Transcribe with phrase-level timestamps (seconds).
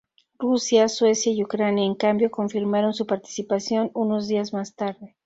[0.39, 5.15] Rusia, Suecia y Ucrania en cambio, confirmaron su participación unos días más tarde.